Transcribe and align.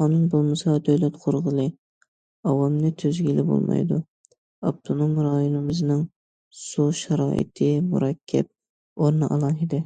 قانۇن 0.00 0.26
بولمىسا 0.34 0.74
دۆلەت 0.88 1.16
قۇرغىلى، 1.22 1.64
ئاۋامنى 2.50 2.92
تۈزىگىلى 3.02 3.46
بولمايدۇ، 3.50 4.00
ئاپتونوم 4.70 5.18
رايونىمىزنىڭ 5.28 6.06
سۇ 6.62 6.88
شارائىتى 7.04 7.74
مۇرەككەپ، 7.90 8.54
ئورنى 8.98 9.30
ئالاھىدە. 9.34 9.84